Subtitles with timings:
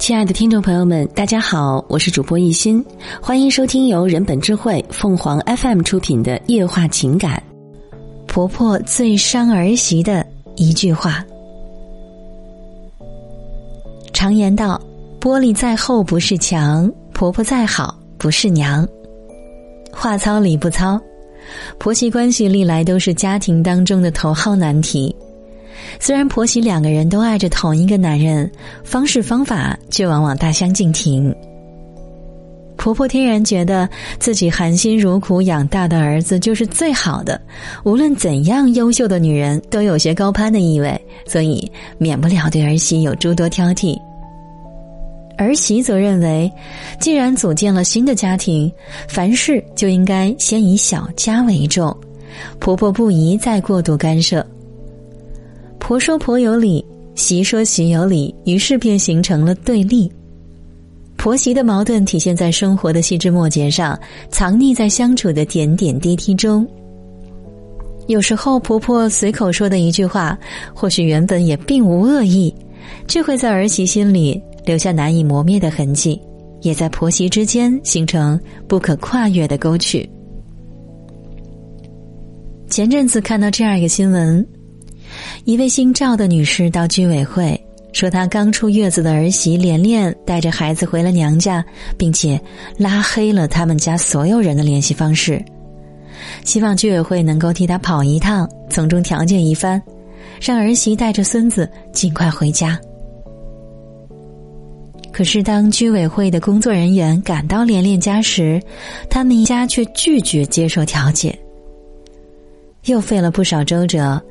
[0.00, 2.82] 亲爱的听众朋友们，大家好，我是主播一心，
[3.20, 7.40] 欢迎收听由人本智慧凤凰 FM 出品的夜话情感。
[8.26, 10.26] 婆婆最伤儿媳的
[10.56, 11.22] 一句话。
[14.14, 14.80] 常言道
[15.20, 18.88] ：“玻璃再厚不是墙，婆婆再好不是娘。”
[19.92, 20.98] 话糙理不糙，
[21.76, 25.14] 婆媳关系历来都是家庭当中的头号难题。
[26.00, 28.50] 虽然婆媳两个人都爱着同一个男人，
[28.82, 31.32] 方式方法却往往大相径庭。
[32.78, 33.86] 婆婆天然觉得
[34.18, 37.38] 自己含辛茹苦养大的儿子就是最好的，
[37.84, 43.94] 无论怎样优秀的女人都有些高攀的意味，所以免不了对儿媳有诸多挑剔。
[45.36, 46.50] 儿媳则认为，
[46.98, 48.72] 既然组建了新的家庭，
[49.06, 51.94] 凡事就应该先以小家为重，
[52.58, 54.44] 婆婆不宜再过度干涉。
[55.90, 56.86] 婆说婆有理，
[57.16, 60.08] 媳说媳有理，于是便形成了对立。
[61.16, 63.98] 婆媳的矛盾体现在生活的细枝末节上，
[64.30, 66.64] 藏匿在相处的点点滴滴中。
[68.06, 70.38] 有时候，婆婆随口说的一句话，
[70.72, 72.54] 或许原本也并无恶意，
[73.08, 76.20] 却会在儿媳心里留下难以磨灭的痕迹，
[76.62, 80.08] 也在婆媳之间形成不可跨越的沟渠。
[82.68, 84.46] 前阵子看到这样一个新闻。
[85.44, 87.58] 一位姓赵的女士到居委会
[87.92, 91.64] 说，她刚出月子的儿媳连连带着孩子回了娘家，
[91.96, 92.40] 并且
[92.76, 95.42] 拉黑了他们家所有人的联系方式，
[96.44, 99.82] 希望居委会能够替她跑一趟，从中调解一番，
[100.40, 102.78] 让儿媳带着孙子尽快回家。
[105.12, 108.62] 可是，当居委会的工作人员赶到连连家时，
[109.10, 111.36] 他们一家却拒绝接受调解。
[112.86, 114.22] 又费了不少周折，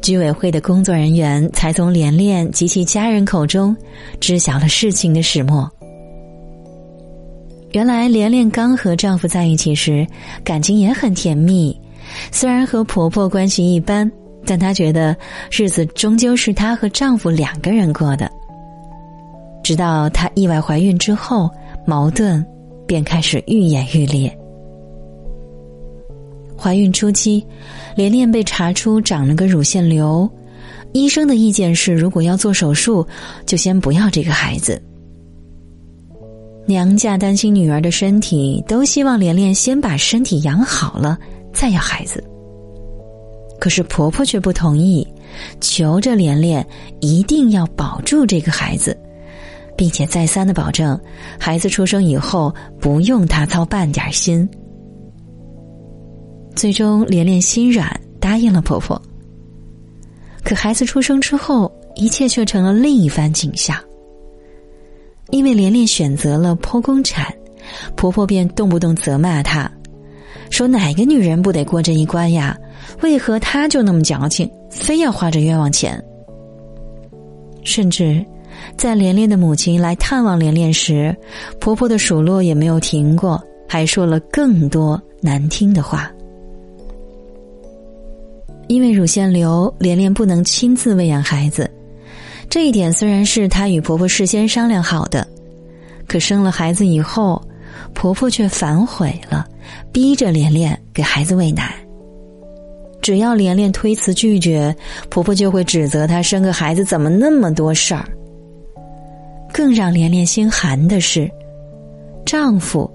[0.00, 3.76] 居委会的工作人员才从连连及其家人口中
[4.20, 5.70] 知晓了事情的始末。
[7.72, 10.06] 原来，连连刚和丈夫在一起时，
[10.42, 11.78] 感情也很甜蜜。
[12.32, 14.10] 虽然和婆婆关系一般，
[14.46, 15.14] 但她觉得
[15.50, 18.30] 日子终究是她和丈夫两个人过的。
[19.62, 21.50] 直到她意外怀孕之后，
[21.84, 22.42] 矛盾
[22.86, 24.37] 便开始愈演愈烈。
[26.60, 27.46] 怀孕初期，
[27.94, 30.28] 连连被查出长了个乳腺瘤，
[30.92, 33.06] 医生的意见是，如果要做手术，
[33.46, 34.82] 就先不要这个孩子。
[36.66, 41.16] 娘家担心女儿的身体，都希望连连先把身体养好了
[41.52, 42.22] 再要孩子。
[43.60, 45.06] 可是婆婆却不同意，
[45.60, 46.66] 求着连连
[47.00, 48.98] 一定要保住这个孩子，
[49.76, 51.00] 并且再三的保证，
[51.38, 54.48] 孩子出生以后不用她操半点心。
[56.58, 57.88] 最终，连连心软
[58.18, 59.00] 答应了婆婆。
[60.42, 63.78] 可孩子出生之后，一切却成了另一番景象。
[65.30, 67.32] 因为连连选择了剖宫产，
[67.94, 69.70] 婆婆便动不动责骂她，
[70.50, 72.58] 说：“哪个女人不得过这一关呀？
[73.02, 76.02] 为何她就那么矫情，非要花这冤枉钱？”
[77.62, 78.26] 甚至，
[78.76, 81.16] 在连连的母亲来探望连连时，
[81.60, 86.10] 婆婆的数落也没有停过，还说了更多难听的话。
[88.68, 91.68] 因为乳腺瘤，连连不能亲自喂养孩子。
[92.48, 95.26] 这一点虽然是她与婆婆事先商量好的，
[96.06, 97.42] 可生了孩子以后，
[97.94, 99.46] 婆婆却反悔了，
[99.92, 101.74] 逼着连连给孩子喂奶。
[103.00, 104.74] 只要连连推辞拒绝，
[105.08, 108.06] 婆婆就会指责她生个孩子怎么那么多事儿。
[109.52, 111.30] 更让连连心寒的是，
[112.26, 112.90] 丈夫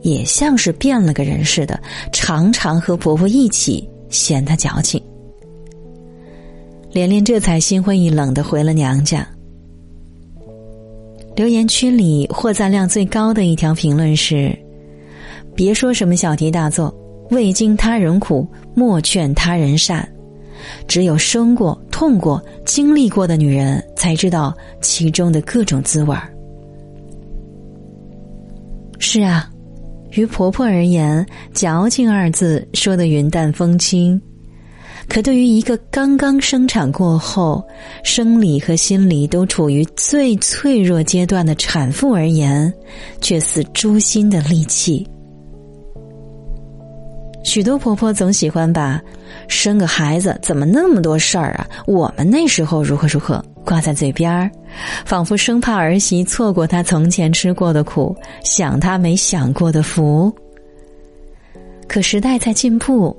[0.00, 1.78] 也像是变了个人似的，
[2.10, 5.02] 常常和婆婆一起嫌她矫情。
[6.92, 9.26] 连连这才心灰意冷的回了娘家。
[11.36, 14.54] 留言区里获赞量最高的一条评论是
[15.54, 16.94] ：“别说什么小题大做，
[17.30, 20.06] 未经他人苦，莫劝他人善。
[20.86, 26.30] 只有生过、痛过、经历过的女人，才知道其中的各种滋味儿。”
[28.98, 29.50] 是啊，
[30.10, 31.24] 于婆婆而言
[31.54, 34.20] ，“矫情”二字说的云淡风轻。
[35.10, 37.62] 可对于一个刚刚生产过后，
[38.04, 42.72] 生理和心理都处于最脆弱阶段的产妇而言，
[43.20, 45.04] 却似诛心的利器。
[47.42, 49.02] 许多婆婆总喜欢把
[49.48, 51.66] “生个孩子怎么那么多事儿啊？
[51.88, 54.48] 我们那时候如何如何”挂在嘴边儿，
[55.04, 58.14] 仿佛生怕儿媳错过她从前吃过的苦，
[58.44, 60.32] 享她没享过的福。
[61.88, 63.16] 可时代在进步，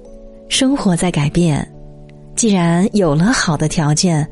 [0.48, 1.68] 生活在改变。
[2.42, 4.28] 既然有了好的条件，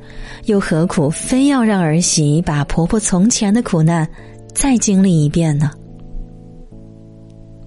[0.45, 4.09] 又何苦非要让儿媳把婆婆从前的苦难
[4.51, 5.69] 再经历一遍呢？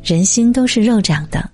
[0.03, 1.49] 人心都是肉长的，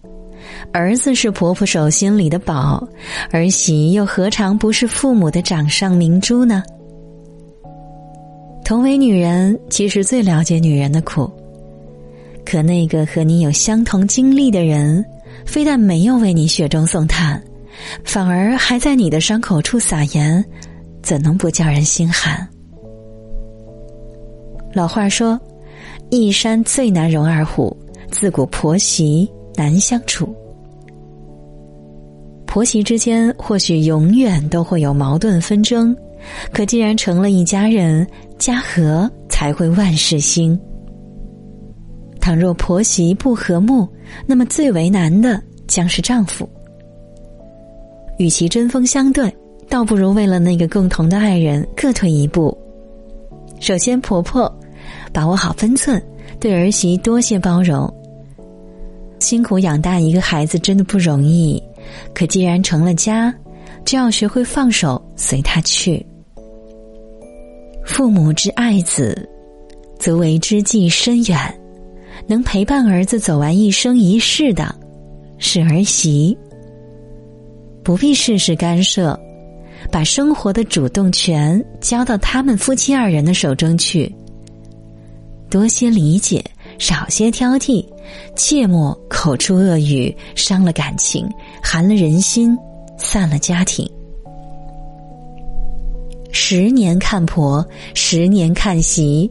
[0.73, 2.83] 儿子是婆婆手心里的宝，
[3.31, 6.63] 儿媳又何尝不是父母的掌上明珠呢？
[8.65, 11.31] 同为女人，其实最了解女人的苦。
[12.43, 15.05] 可那个和你有相同经历的人，
[15.45, 17.39] 非但没有为你雪中送炭，
[18.05, 20.45] 反而还在你的伤口处撒盐，
[21.03, 22.49] 怎能不叫人心寒？
[24.73, 25.41] 老话说
[26.11, 27.77] ：“一山最难容二虎，
[28.11, 30.35] 自古婆媳难相处。”
[32.47, 35.97] 婆媳之间或许永远都会有矛盾纷争，
[36.53, 38.07] 可既然成了一家人。
[38.39, 40.57] 家和才会万事兴。
[42.21, 43.85] 倘若婆媳不和睦，
[44.29, 46.49] 那么最为难的将是丈夫。
[48.19, 49.35] 与其针锋相对，
[49.69, 52.57] 倒不如为了那个共同的爱人各退一步。
[53.61, 54.53] 首先，婆婆
[55.13, 56.03] 把握好分寸，
[56.39, 57.93] 对儿媳多些包容。
[59.21, 61.61] 辛苦养大一个孩子真的不容易，
[62.15, 63.35] 可既然成了家，
[63.85, 66.05] 就要学会放手，随他去。
[67.85, 69.29] 父母之爱子，
[69.99, 71.39] 则为之计深远。
[72.27, 74.75] 能陪伴儿子走完一生一世的，
[75.39, 76.37] 是儿媳。
[77.89, 79.19] 不必事事干涉，
[79.91, 84.15] 把生活的主动权交到他们夫妻二人的手中去。
[85.49, 86.45] 多些理解，
[86.79, 87.83] 少些挑剔，
[88.37, 91.27] 切莫口出恶语，伤了感情，
[91.63, 92.55] 寒了人心，
[92.99, 93.91] 散了家庭。
[96.31, 99.31] 十年看婆，十年看媳，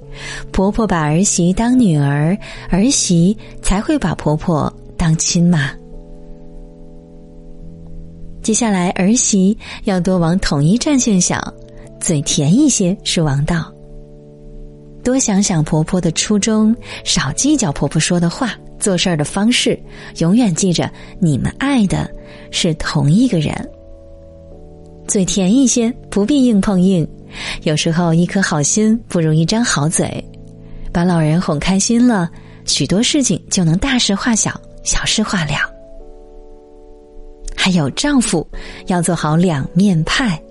[0.51, 2.35] 婆婆把儿媳当女儿，
[2.71, 5.71] 儿媳才会把婆婆当亲妈。
[8.47, 11.53] 接下来，儿媳要多往统一战线想，
[11.99, 13.69] 嘴甜一些是王道。
[15.03, 16.73] 多想想婆婆的初衷，
[17.03, 19.77] 少计较婆婆说的话、做事儿的方式，
[20.19, 20.89] 永远记着
[21.19, 22.09] 你们爱的
[22.49, 23.53] 是同一个人。
[25.09, 27.05] 嘴甜一些，不必硬碰硬。
[27.63, 30.23] 有时候一颗好心不如一张好嘴，
[30.93, 32.29] 把老人哄开心了，
[32.63, 35.66] 许多事情就能大事化小，小事化了。
[37.67, 38.47] 还有丈夫
[38.85, 40.41] 要做好两面派，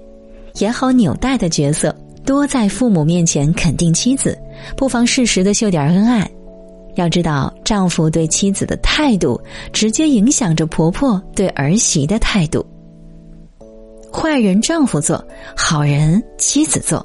[0.57, 1.97] 演好纽带的角色，
[2.27, 4.39] 多在父母面前肯定妻子，
[4.77, 6.31] 不妨适时的秀点恩爱。
[6.95, 9.41] 要知道，丈夫对妻子的态度，
[9.73, 12.63] 直接影响着婆婆对儿媳的态度。
[14.13, 15.27] 坏人丈夫做，
[15.57, 17.03] 好人妻子做，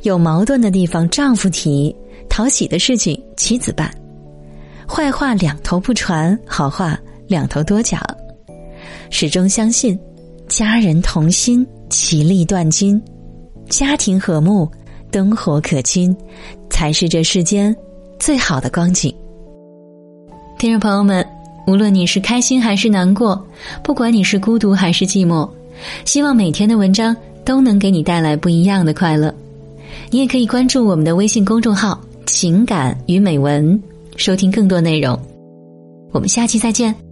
[0.00, 1.94] 有矛盾的地方丈夫提，
[2.30, 3.92] 讨喜的事情妻子办。
[4.88, 6.98] 坏话两头不传，好话
[7.28, 8.00] 两头多讲。
[9.10, 9.98] 始终相信，
[10.48, 13.00] 家人同心，其利断金；
[13.68, 14.68] 家庭和睦，
[15.10, 16.14] 灯火可亲，
[16.70, 17.74] 才是这世间
[18.18, 19.14] 最好的光景。
[20.58, 21.26] 听众朋友们，
[21.66, 23.44] 无论你是开心还是难过，
[23.82, 25.48] 不管你是孤独还是寂寞。
[26.04, 27.14] 希望每天的文章
[27.44, 29.32] 都能给你带来不一样的快乐。
[30.10, 33.80] 你也可以关注我们的微信公众号“情感与美文”，
[34.16, 35.18] 收听更多内容。
[36.12, 37.05] 我们下期再见。